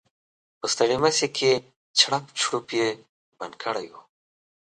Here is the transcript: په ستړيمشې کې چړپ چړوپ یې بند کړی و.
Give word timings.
په 0.59 0.65
ستړيمشې 0.73 1.27
کې 1.37 1.51
چړپ 1.99 2.25
چړوپ 2.39 2.67
یې 2.79 2.87
بند 3.37 3.53
کړی 3.63 3.87
و. 3.91 3.95